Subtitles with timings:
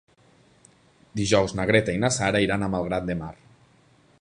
[1.19, 3.33] Dijous na Greta i na Sara iran a Malgrat de Mar.